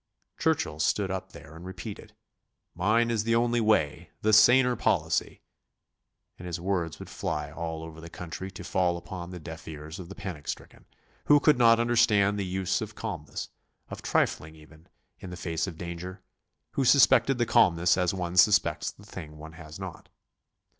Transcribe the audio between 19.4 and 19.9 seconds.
has